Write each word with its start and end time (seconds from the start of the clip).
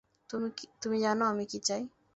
তুমি 0.81 0.97
জানো 1.01 1.23
আমি 1.25 1.43
কী 1.45 1.59
চাই। 1.61 1.81